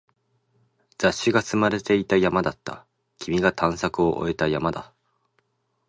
[0.97, 2.87] 雑誌が積まれていた山だった。
[3.19, 4.95] 僕が探索を終えた山だ。